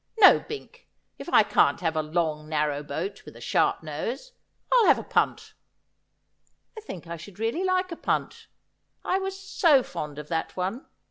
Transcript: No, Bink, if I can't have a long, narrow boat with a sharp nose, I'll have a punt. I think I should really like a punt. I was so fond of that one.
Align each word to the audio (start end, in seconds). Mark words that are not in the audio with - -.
No, 0.17 0.39
Bink, 0.39 0.89
if 1.19 1.29
I 1.29 1.43
can't 1.43 1.79
have 1.81 1.95
a 1.95 2.01
long, 2.01 2.49
narrow 2.49 2.81
boat 2.81 3.23
with 3.23 3.35
a 3.35 3.39
sharp 3.39 3.83
nose, 3.83 4.31
I'll 4.73 4.87
have 4.87 4.97
a 4.97 5.03
punt. 5.03 5.53
I 6.75 6.81
think 6.81 7.05
I 7.05 7.17
should 7.17 7.37
really 7.37 7.63
like 7.63 7.91
a 7.91 7.95
punt. 7.95 8.47
I 9.05 9.19
was 9.19 9.39
so 9.39 9.83
fond 9.83 10.17
of 10.17 10.27
that 10.29 10.57
one. 10.57 10.87